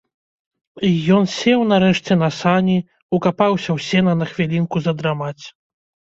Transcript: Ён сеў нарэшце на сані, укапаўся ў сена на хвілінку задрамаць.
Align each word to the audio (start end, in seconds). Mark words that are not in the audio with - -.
Ён 1.17 1.23
сеў 1.33 1.59
нарэшце 1.71 2.13
на 2.23 2.29
сані, 2.37 2.77
укапаўся 3.17 3.69
ў 3.77 3.85
сена 3.89 4.15
на 4.23 4.29
хвілінку 4.31 4.75
задрамаць. 4.87 5.43